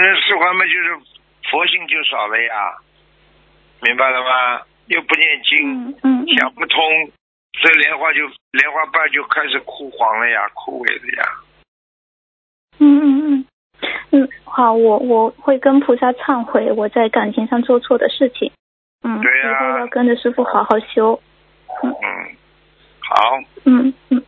[0.03, 0.97] 是释怀嘛，就是
[1.51, 2.77] 佛性就少了呀，
[3.83, 4.63] 明白了吗？
[4.87, 6.81] 又不念经，嗯嗯嗯想不通，
[7.53, 8.21] 这莲花就
[8.53, 11.29] 莲花瓣就开始枯黄了呀，枯萎了呀。
[12.79, 13.47] 嗯嗯嗯
[14.13, 18.53] 嗯，好，我我会跟菩萨忏悔我在感情上做错的事情。
[19.03, 21.21] 嗯，对呀以后要跟着师傅好好修。
[21.83, 21.91] 嗯，
[23.01, 24.23] 好，嗯嗯，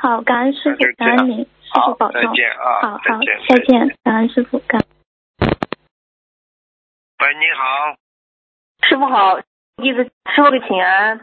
[0.00, 2.22] 好，感恩师傅感恩您，师傅保，重。
[2.22, 4.80] 再见啊，好好再见，，再见，感恩师傅，感。
[7.20, 7.96] 喂，你好，
[8.86, 9.40] 师傅好，
[9.82, 11.20] 弟子师傅给请安。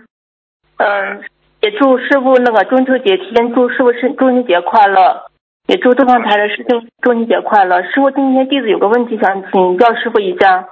[0.75, 1.23] 嗯，
[1.61, 5.31] 也祝师傅那个中秋节期间祝师傅是中秋节快乐，
[5.67, 7.81] 也祝东方台的师兄中秋节快乐。
[7.83, 10.67] 师傅今天弟子有个问题想请教师傅一下。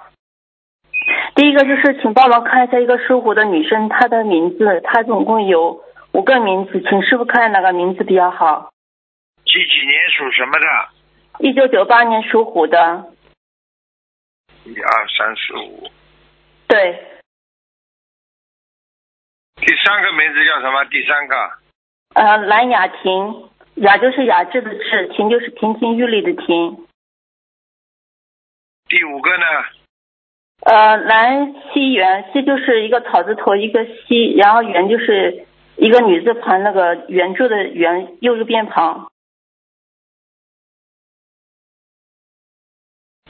[1.36, 5.82] 第一个就是请帮忙看一下一个属虎的女生，她的名字，她总共有
[6.12, 8.72] 五个名字，请师傅看哪个名字比较好。
[9.46, 10.68] 几几年属什么的？
[11.40, 13.06] 一九九八年属虎的，
[14.66, 15.92] 一二三四五，
[16.68, 17.04] 对，
[19.58, 20.86] 第三个名字叫什么？
[20.86, 21.36] 第三个
[22.16, 26.88] 呃，蓝雅婷，雅就是雅致的致，婷就是亭亭玉立的亭。
[28.88, 29.46] 第五个呢？
[30.66, 35.46] 呃，蓝溪园，溪就是一个草字头一个溪，然后园就是
[35.76, 39.12] 一个女字旁那个圆柱的圆，右右边旁。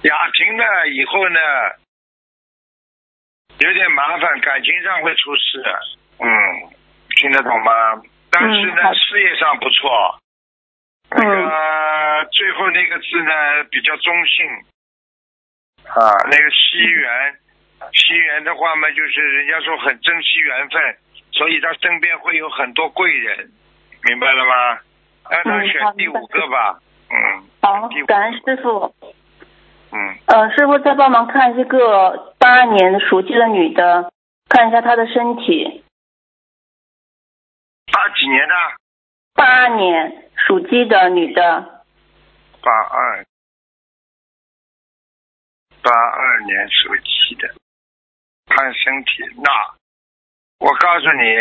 [0.04, 0.63] 雅婷呢？
[0.89, 1.39] 以后呢？
[3.60, 5.63] 有点麻烦，感情上会出事。
[6.20, 6.28] 嗯，
[7.16, 7.72] 听得懂吗？
[8.30, 10.20] 但是呢，嗯事业上不错。
[11.12, 14.46] 那嗯个最后那个字呢比较中性。
[15.86, 17.39] 啊，那个惜缘，
[17.94, 20.98] 惜缘的话嘛，就是人家说很珍惜缘分，
[21.32, 23.52] 所以他身边会有很多贵人，
[24.04, 24.80] 明白了吗？
[25.30, 26.80] 让他嗯选第五个吧。
[27.10, 27.48] 嗯。
[27.62, 28.94] 好感恩师傅。
[30.34, 34.12] 嗯，呃，师傅再帮忙看一个八二年属鸡的女的，
[34.50, 35.84] 看一下她的身体。
[37.91, 38.56] 八几年的？
[39.36, 41.84] 八二年属鸡的女的，
[42.62, 43.24] 八二，
[45.84, 47.54] 八二年属鸡的，
[48.48, 49.12] 看身体。
[49.38, 49.52] 那
[50.58, 51.36] 我告诉你，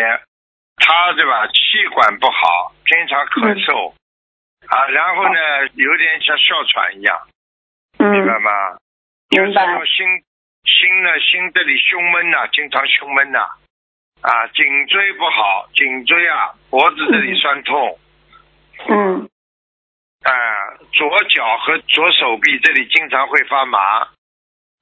[0.77, 1.47] 她对吧？
[1.47, 3.95] 气管不好，经常咳嗽、
[4.67, 7.29] 啊，然后呢，有点像哮喘一样，
[8.11, 8.51] 明白嗯，吗？
[9.31, 9.65] 明白。
[9.67, 10.07] 就是说心
[10.65, 13.41] 心呢，心这里胸闷呐、经常胸闷呐、
[14.21, 17.99] 啊，颈椎不好，颈椎啊，脖子这里酸痛。
[18.89, 19.29] 嗯。
[20.23, 20.31] 啊，
[20.93, 23.79] 左脚和左手臂这里经常会发麻，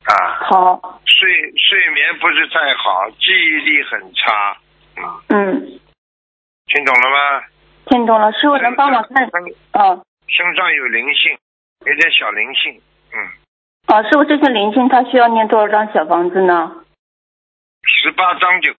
[0.04, 0.12] 啊，
[0.50, 4.58] 好，睡睡眠不是太好，记忆力很差，
[4.96, 5.80] 嗯，嗯，
[6.66, 7.46] 听懂了吗？
[7.86, 9.30] 听懂了，师傅能帮我看？
[9.30, 11.38] 身嗯，身上有灵性，
[11.86, 12.78] 有点小灵性，
[13.12, 16.84] 嗯，啊，师傅这些灵性他需要念多少张小房子呢？
[17.82, 18.74] 十八张就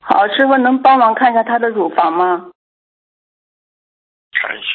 [0.00, 2.50] 好，师傅能帮忙看一下他的乳房吗？
[4.32, 4.68] 看一下。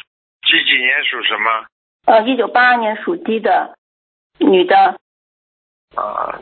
[0.47, 1.67] 几几年属什么？
[2.05, 3.77] 呃，一九八二年属鸡的
[4.39, 4.75] 女的，
[5.95, 6.41] 啊，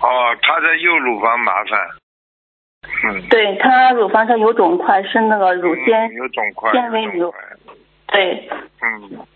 [0.00, 1.88] 哦，他的右乳房麻烦，
[2.82, 7.34] 嗯，对她乳房上有肿块，是那个乳腺嗯，有肿块，纤维瘤。
[8.06, 8.48] 对，
[8.82, 9.26] 嗯，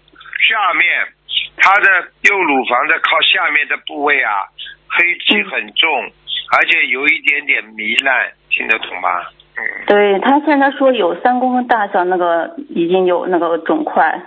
[0.48, 1.12] 下面
[1.56, 1.88] 他的
[2.22, 4.48] 右乳房的靠下面的部位啊，
[4.88, 6.10] 黑气很重，
[6.56, 9.08] 而且有一点点糜烂，听得懂吗？
[9.56, 14.20] 嗯，对他现在说有三公分大小，那个已经有那个肿块。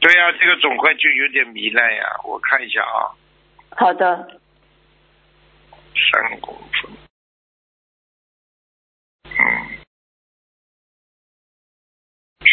[0.00, 3.14] 对呀、这个肿块就有点糜烂呀，我看一下啊，
[3.76, 4.16] 好的，
[5.94, 6.90] 三公分，
[9.24, 9.36] 嗯，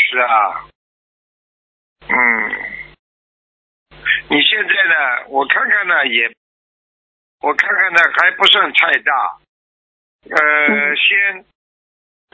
[0.09, 0.63] 是啊，
[2.07, 2.15] 嗯，
[4.29, 5.27] 你现在呢？
[5.27, 6.31] 我看看呢，也，
[7.41, 9.37] 我看看呢，还不算太大。
[10.29, 10.37] 呃，
[10.69, 11.45] 嗯先，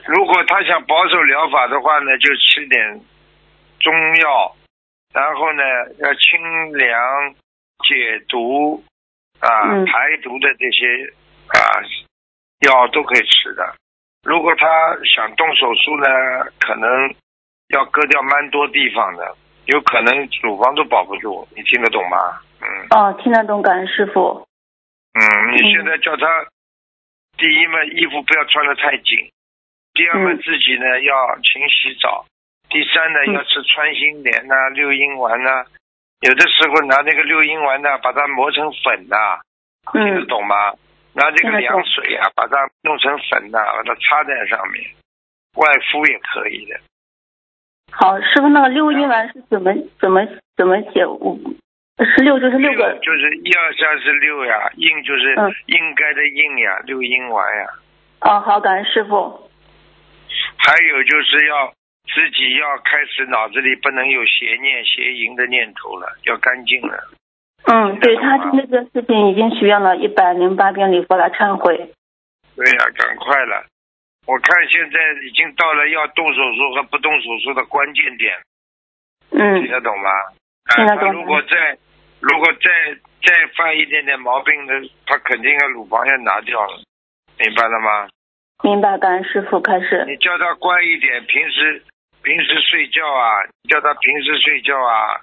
[0.06, 3.00] 如果他想保守疗法的话呢，就吃点
[3.80, 4.54] 中药，
[5.12, 5.62] 然后呢，
[5.98, 7.34] 要清凉
[7.88, 8.84] 解毒
[9.40, 11.12] 啊、嗯排毒的这些
[11.48, 11.82] 啊
[12.60, 13.74] 药都可以吃的。
[14.22, 16.06] 如果他想动手术呢，
[16.60, 17.12] 可能
[17.74, 22.40] 要割掉蛮多地方的，有可能乳房都保不住，你听得懂吗？
[22.62, 24.46] 嗯哦，听得懂，感恩师傅。
[25.14, 25.20] 嗯，
[25.52, 26.26] 你现在叫他，
[27.36, 29.28] 第一嘛，衣服不要穿的太紧；
[29.92, 32.24] 第二嘛，嗯自己呢要勤洗澡；
[32.70, 35.64] 第三呢，嗯要吃穿心莲呐、六阴丸呐、
[36.20, 39.38] 有的时候拿那个六阴丸呐、把它磨成粉呐、
[39.92, 40.72] 听得嗯，懂吗？
[41.12, 44.82] 拿这个凉水啊，把它弄成粉呐、把它擦在上面，
[45.54, 46.80] 外敷也可以的。
[47.96, 50.26] 好，师傅，那个六阴丸是怎么怎么
[50.56, 51.06] 怎么写？
[51.06, 51.38] 我
[51.98, 52.98] 十六就是六个。
[53.00, 57.66] 就是一二三四六呀，应就是嗯应该的应呀，六阴丸呀。
[58.22, 59.48] 哦，好，感恩师傅。
[60.58, 61.72] 还有就是要
[62.12, 66.98] 自己要开始脑子里不能有邪念、邪淫的念头了，要干净了。
[67.66, 71.92] 嗯，对他针对这个事情已经许愿了一百零八遍礼佛来忏悔。
[72.56, 73.64] 对呀、赶快了！
[74.26, 78.32] 我看现在已经到了要动手术和不动手术的关键点，
[79.30, 80.10] 听嗯，得懂吗？
[80.10, 81.78] 啊，听得懂他如果再
[82.20, 82.70] 如果再
[83.22, 84.74] 再犯一点点毛病的，
[85.06, 86.82] 他肯定要乳房要拿掉了，
[87.38, 88.08] 明白了吗？
[88.62, 89.60] 明白，感恩师傅。
[89.60, 90.04] 开始。
[90.08, 91.82] 你叫他乖一点，平时
[92.22, 95.20] 平时睡觉啊，叫他平时睡觉啊，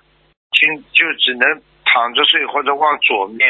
[0.51, 3.47] 听就只能躺着睡或者往左面，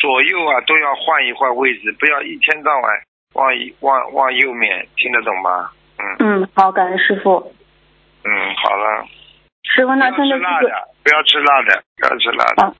[0.00, 3.02] 左右啊都要换一换位置，不要一天到晚
[3.34, 5.70] 往一往往右面，听得懂吗？
[5.98, 7.52] 嗯嗯，好，感恩师傅。
[8.24, 9.06] 嗯，好了，
[9.64, 12.62] 师傅，那现在这个吃辣的，不要吃辣的，不要吃辣的。
[12.64, 12.74] 啊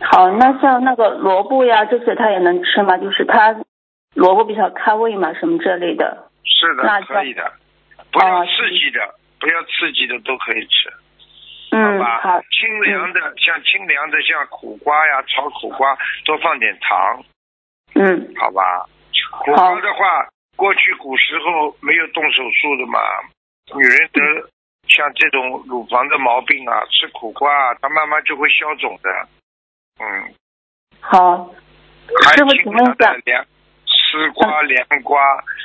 [0.00, 2.96] 好，那像那个萝卜呀这些他也能吃吗？
[2.98, 3.56] 就是他
[4.14, 6.30] 萝卜比较开胃嘛，什么这类的。
[6.44, 7.52] 是的，辣可以的，
[8.12, 10.88] 不要哦刺激的，不要刺激的都可以吃。
[11.72, 17.24] 嗯，好，清凉的，像清凉的，像苦瓜呀，炒苦瓜多放点糖，
[17.94, 18.86] 嗯好吧？
[19.44, 23.00] 苦瓜的话，过去古时候没有动手术的嘛，
[23.76, 24.20] 女人得
[24.88, 29.10] 像这种乳房的毛病啊，吃苦瓜啊，它慢慢就会消肿的。
[30.00, 30.34] 嗯，
[31.00, 31.44] 好，
[32.24, 33.44] 还师傅请清问一下
[33.84, 35.20] 丝瓜、凉瓜，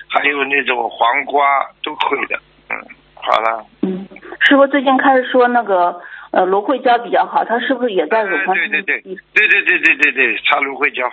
[0.10, 2.38] 还有那种黄瓜都可以的。
[2.70, 2.76] 嗯，
[3.16, 3.66] 好了。
[3.82, 4.06] 嗯，
[4.42, 8.54] 师傅最近开始说那个呃芦荟胶比较好，他是不是也在乳房？
[8.56, 11.08] 对对对对对对对对对对，擦芦荟胶。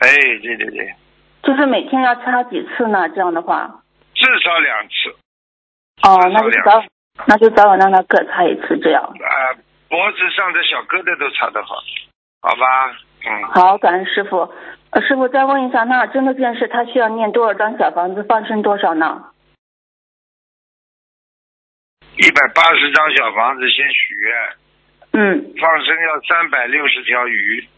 [0.00, 0.10] 哎，
[0.42, 0.92] 对对对，
[1.46, 3.08] 就是每天要擦几次呢？
[3.10, 3.82] 这样的话，
[4.14, 5.14] 至少两次。
[6.02, 6.84] 哦，那就早
[7.26, 9.00] 那就早晚让他各擦一次，这样。
[9.04, 9.54] 啊，
[9.88, 11.76] 脖子上的小疙瘩都擦得好，
[12.42, 12.96] 好吧？
[13.24, 14.52] 嗯，好，感恩师傅。
[14.90, 19.30] 呃，师傅再问一下，那真的这件事，他需要念多少张小房子，放生多少呢？
[22.16, 24.34] 一百八十张小房子先许愿，
[25.12, 27.68] 嗯放生要三百六十条鱼，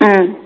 [0.00, 0.36] 嗯，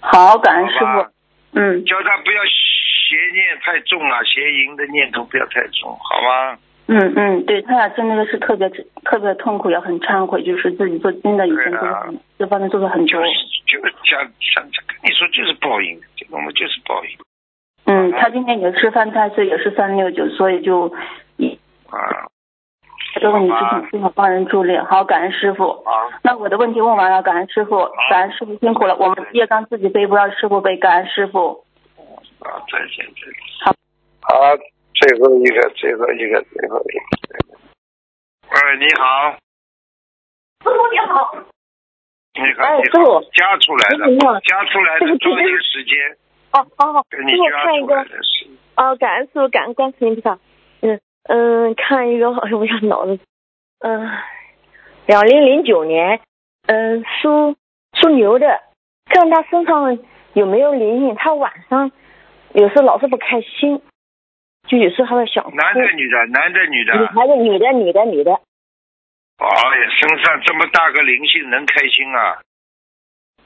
[0.00, 1.15] 好，感恩师傅。
[1.56, 6.58] 嗯，叫他不要邪念太重啊，邪淫的念头不要太重，好吗？
[6.88, 8.68] 嗯嗯，对他俩真的是特别
[9.04, 13.34] 特别痛苦，也很忏悔，就是自己做真的已经做这方面做的很多就是。
[13.66, 17.10] 就是想想跟你说，就是报应，这个我们就是报应
[17.86, 20.94] 嗯，好他今天也是犯太岁，也是三六九，所以就
[21.38, 21.58] 一
[21.90, 22.28] 啊。
[23.18, 24.76] 这个问题之前最好帮人助力。
[24.76, 25.70] 好，感恩师傅。
[25.84, 31.64] 啊，那我的问题问完了，感恩师傅，感恩师傅辛苦了，我们业障自己背，不让师傅背，感恩师傅。
[32.40, 33.34] 啊，再见，再见。
[33.64, 33.72] 好，
[34.20, 34.56] 好，
[34.94, 37.58] 最后一个，最后一个，最后一个。
[38.52, 39.32] 喂，你好，
[40.62, 41.34] 师傅你好，
[42.34, 44.00] 你好，哎你好师傅，加出来的
[44.44, 46.16] 加出来的抓紧请问时间，
[46.52, 48.46] 哦哦，给你加出看一个来的是。
[48.76, 50.38] 哦，感恩师傅，感恩观世音菩萨。
[51.28, 53.18] 嗯嗯，看一个，哎呦，我想脑子，
[53.80, 54.10] 嗯，
[55.06, 56.20] 两零零九年，
[56.66, 57.56] 嗯，属
[57.94, 58.60] 属牛的，
[59.06, 59.98] 看他身上
[60.34, 61.14] 有没有灵性。
[61.16, 61.90] 他晚上
[62.52, 63.82] 有时候老是不开心，
[64.68, 65.50] 就有时候还会想哭。
[65.56, 68.32] 男的女的，男的女的，女孩子，女的，女的，女的。
[69.38, 72.40] 哎呀，身上这么大个灵性，能开心啊？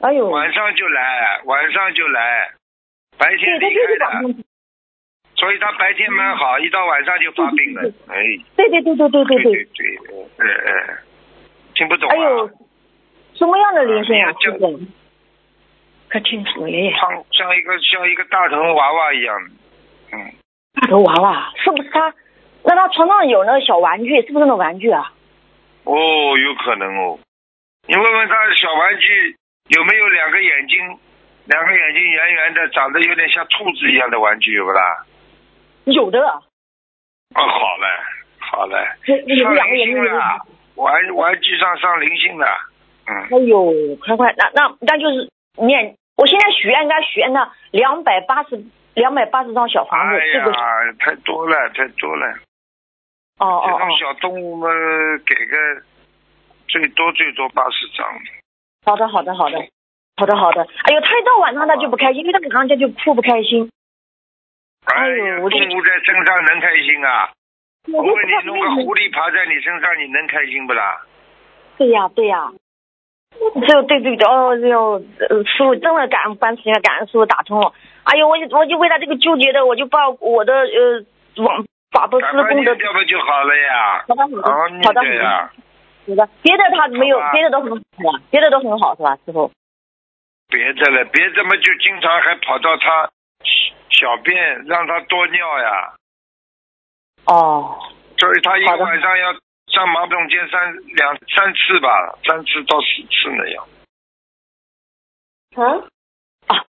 [0.00, 2.52] 哎呦，晚上就来，晚上就来，
[3.18, 4.49] 白天离就是开的。
[5.40, 7.90] 所以他白天蛮好，一到晚上就发病了。
[8.08, 8.14] 哎，
[8.56, 9.64] 对对对对对对对对。
[9.64, 9.96] 对，
[10.36, 10.98] 呃呃，
[11.74, 12.12] 听不懂啊？
[12.14, 12.50] 哎呦，
[13.32, 14.28] 什么样的灵性啊？
[14.28, 14.80] 啊你要师傅？
[16.10, 16.90] 可清楚爷爷。
[16.92, 19.50] 像像一个像一个大头娃娃一样的，
[20.12, 20.30] 嗯，
[20.74, 22.12] 大头娃娃是不是他？
[22.62, 25.10] 那他床上有那个小玩具，是不是那玩具啊？
[25.84, 27.18] 哦，有可能哦。
[27.88, 29.34] 你问问他小玩具
[29.68, 30.98] 有没有两个眼睛，
[31.46, 35.06] 两个眼睛圆圆的，长得有点像兔子一样的玩具有不啦？
[35.84, 36.42] 有的，哦，
[37.34, 37.86] 好嘞，
[38.38, 38.76] 好嘞，
[39.26, 40.02] 有两个眼睛有。
[40.02, 42.46] 灵性了，玩玩具上上灵性的，
[43.06, 48.64] 嗯，哎呦，快快，那那那就是念，我现在许愿应该许愿那两百八十
[48.94, 50.58] 两百八十张小房子，哎这个呀，
[50.98, 52.26] 太多了，太多了。
[53.38, 54.70] 哦哦哦这种，小动物们，
[55.24, 55.56] 给个
[56.68, 58.06] 最多最多八十张。
[58.84, 59.58] 好的好的好的
[60.16, 63.70] 好的好的，哎呦，他一到晚上他就不开心，因为他晚上他就哭不开心。
[64.86, 67.30] 哎呀，动物在身上能开心啊？
[67.92, 71.00] 我问你，弄个狐狸爬在你身上，你能开心不啦？
[71.76, 72.50] 对呀对呀，
[73.68, 77.72] 就对对对，哦哟，呃师傅真的感恩观世音，感恩师傅打通了。
[78.04, 81.04] 哎呦，我就我就为他这个纠结的，我就把我的呃
[81.44, 84.04] 网法布施功德念，掉不就好了呀？
[84.08, 85.00] 好的好的好的
[86.06, 88.18] 好的，别的他没有，别的都很好？
[88.30, 89.50] 别的都很好是吧，师傅？
[90.48, 93.08] 别的了，别的嘛就经常还跑到他
[93.90, 95.94] 小便，让他多尿呀。
[97.26, 97.78] 哦，
[98.18, 99.32] 所以他一个晚上要
[99.66, 103.66] 上马桶间三两三次吧，三次到四次那样。
[105.56, 105.80] 嗯，
[106.46, 106.64] 啊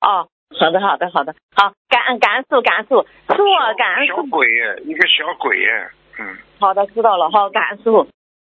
[0.00, 0.28] 哦，
[0.58, 8.06] 好的好的好的，好，感恩感恩师傅，感恩师傅，师傅啊感恩师小傅，鬼耶，一个小鬼耶，嗯，好的知道了，好，感恩师傅。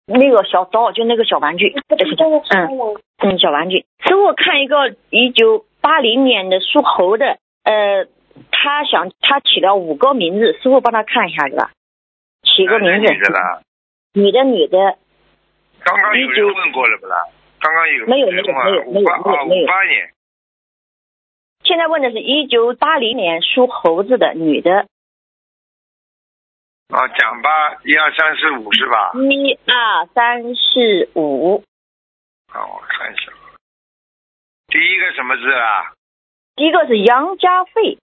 [0.07, 3.87] 那个小刀就那个小玩具，嗯嗯，小玩具。
[4.05, 8.07] 师傅看一个一九八零年的属猴的，呃，
[8.49, 11.69] 他想他起了五个名字，师傅帮他看一下是吧？
[12.41, 13.61] 起个名字，女的啦，
[14.13, 14.97] 女的女的，
[15.83, 17.17] 刚刚有人问过了不啦？
[17.59, 18.55] 刚刚有没有没有没有
[18.85, 20.09] 没有没有五八年，
[21.63, 24.87] 现在问的是一九八零年属猴子的女的，
[26.89, 29.11] 啊，讲吧，一二三四五是吧？
[29.13, 31.63] 一二三四五，
[32.51, 33.31] 啊，我看一下，
[34.75, 35.93] 第一个什么字啊？
[36.57, 37.97] 第一个是杨家慧，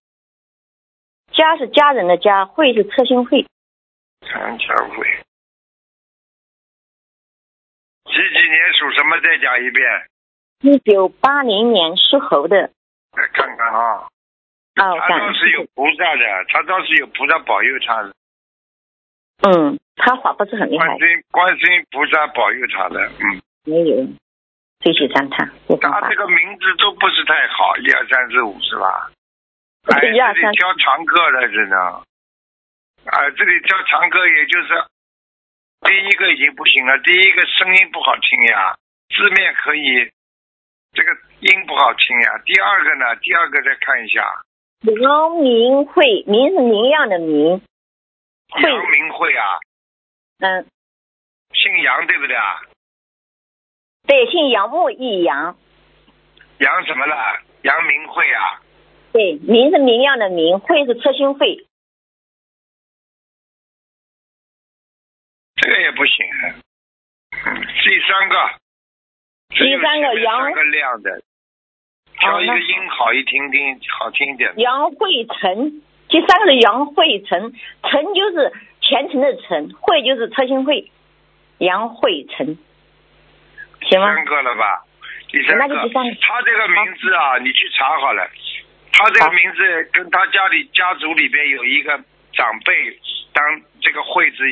[1.31, 3.45] 家是家人的家，慧是车心慧，
[4.23, 5.07] 杨家慧，
[8.07, 9.21] 几几年属什么？
[9.21, 9.85] 再讲一遍，
[10.61, 12.57] 一九八零年属猴的。
[12.57, 14.09] 来看看啊。
[14.77, 18.15] 哦，他倒是有菩萨的，他倒是有菩萨保佑他的，
[19.43, 23.43] 嗯，他法不是很厉害观，世音观世音菩萨保佑他的，嗯。
[23.65, 24.07] 没有
[24.83, 25.49] 追求赞叹，
[25.81, 26.17] 他这。
[26.17, 29.11] 个名字都不是太好，一二三四五是吧？
[29.95, 31.77] 哎，对一二三这里挑常客了，真的。
[31.79, 34.69] 啊，这里挑常客，也就是
[35.81, 38.77] 第一个已经不行了，第一个声音不好听呀，
[39.09, 40.11] 字面可以，
[40.93, 41.11] 这个
[41.41, 42.39] 音不好听呀。
[42.45, 44.23] 第二个呢，第二个再看一下，
[44.83, 47.61] 杨明慧，明是明亮的明，
[48.51, 49.59] 慧杨明慧啊，
[50.39, 50.67] 嗯，
[51.55, 52.63] 姓杨对不对啊？
[54.07, 55.57] 对，姓杨木易杨，
[56.59, 57.15] 杨什么了？
[57.63, 58.61] 杨明慧啊？
[59.13, 61.67] 对，明是明亮的明，慧是车心慧，
[65.57, 66.27] 这个也不行。
[67.45, 68.37] 嗯，第三个，
[69.51, 71.23] 第三个杨三个亮的，
[72.19, 74.53] 挑一个音好一听听，好听一点。
[74.57, 77.53] 杨慧晨，第三个是杨慧晨，
[77.85, 80.91] 晨就是虔诚的诚，慧就是车心慧，
[81.59, 82.59] 杨慧成，
[83.85, 84.15] 行吗？
[84.15, 84.85] 三个了吧？
[85.29, 88.27] 第三个那就第三个，他这个名字啊，你去查好了。
[88.93, 91.97] 他这个名字跟他家里家族里边有一个
[92.33, 92.73] 长辈
[93.33, 93.43] 当
[93.81, 94.45] 这个惠字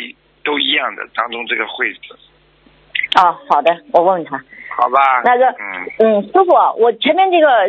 [0.43, 2.19] 都一样的，当中这个惠字，
[3.21, 4.41] 哦，好的，我问问他。
[4.73, 5.21] 好吧？
[5.25, 7.67] 那个嗯，嗯，师傅，我前面这个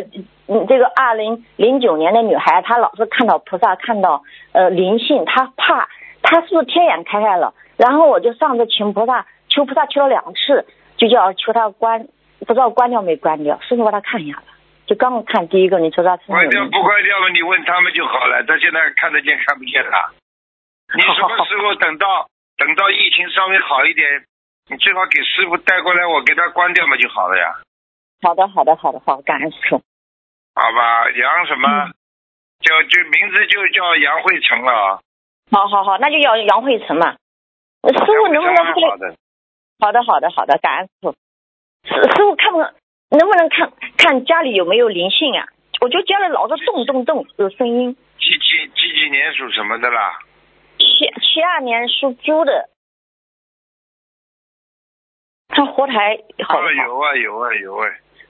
[0.48, 5.88] 嗯，这个二零零九年的女孩，她老是看到菩萨，看到呃灵性，她怕，
[6.22, 7.52] 她是不是天眼开开了？
[7.76, 10.64] 然后我就上次请菩萨，求菩萨求了两次，
[11.02, 12.06] 就叫求他关，
[12.46, 14.54] 不知道关掉没关掉，师傅把他看一下吧。
[14.86, 17.28] 就刚刚看第一个，你说他身上关掉不关掉嘛？
[17.30, 18.44] 你问他们就好了。
[18.46, 20.14] 他现在看得见看不见了。
[20.94, 24.06] 你什么时候等到等到疫情稍微好一点，
[24.70, 27.54] 你最好给师傅带过来，我给他关掉嘛就好了呀。
[28.22, 29.82] 好的，好的，好的，好，感恩师傅。
[30.54, 31.68] 好吧，杨什么？
[31.68, 31.94] 嗯
[32.62, 35.00] 叫就名字就叫杨慧成了啊。
[35.50, 37.16] 好好好，那就叫杨慧成嘛。
[37.82, 39.16] 师傅能不能杨慧成蛮
[39.82, 40.00] 好的？
[40.04, 41.10] 好的，好的，感恩师傅。
[41.82, 45.48] 师师傅看不能不能看看家里有没有灵性啊？
[45.80, 47.96] 我就家里老是动动动有声音。
[48.16, 50.20] 几几几几年属什么的啦？
[50.78, 50.86] 七
[51.20, 52.70] 七二年属猪的，
[55.48, 56.16] 他活台
[56.46, 56.86] 好不啊，好？
[56.86, 57.88] 有啊有啊有啊，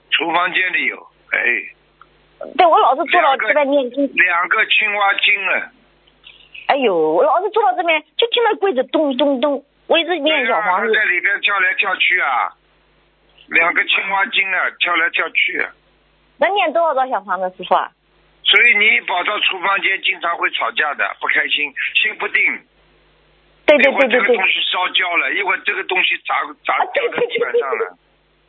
[0.09, 0.97] 厨房间里有，
[1.29, 5.71] 哎，对我老是坐到这边念经，两个青蛙精啊，
[6.69, 9.63] 哎呦，我老是坐到这边就听到柜子咚咚咚，
[9.93, 10.91] 我一直念小房子。
[10.91, 12.49] 在里边跳来跳去啊，
[13.45, 15.69] 两个青蛙精啊，跳来跳去啊。
[16.39, 17.91] 能念多少个小房子，师傅啊？
[18.41, 22.41] 所以你一跑到厨房间，经常会吵架的，不开心，心不定。
[23.67, 27.95] 对对一会儿对对对这个东，西烧焦了，一会儿这个东西砸砸啊对掉在地板上了。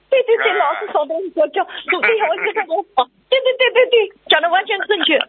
[0.09, 1.63] 对对对，哎老是烧东西烧焦，
[2.01, 5.21] 对呀，我觉得我好，对对对对对，讲的完全正确。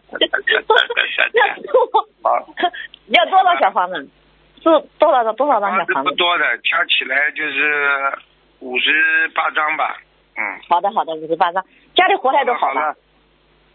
[3.12, 4.08] 要多少小房子？
[4.72, 6.10] 是多少张多少张啊这小房子？
[6.10, 8.18] 不多的，加起来就是
[8.60, 9.96] 五十八张吧。
[10.36, 10.42] 嗯。
[10.68, 11.64] 好的好的，五十八张，
[11.94, 12.96] 家里活台都吧好了？，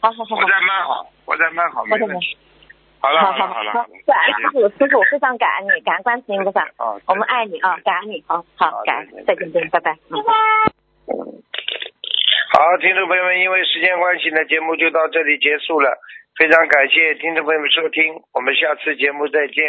[0.01, 0.47] 好好好好我。
[0.47, 2.37] 在蛮好，我在蛮好，没我在问题。
[2.99, 9.97] 好了好好了好了，好，感恩师傅，师傅非常感恩你，感恩观世音菩萨，啊，我们爱你啊，感恩你，好好好感恩再，见再见再见，拜拜。
[11.07, 11.41] 嗯
[12.53, 15.97] 好，听众朋友们，因为时间关系呢，节目就到这里结束了。
[16.37, 19.63] 非常感谢听众朋友们收听，我们下次节目再见。